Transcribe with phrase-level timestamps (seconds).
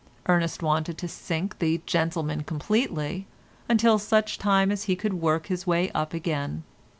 [0.25, 3.27] Ernest wanted to sink the gentleman completely,
[3.69, 6.63] until such time as he could work his way up again.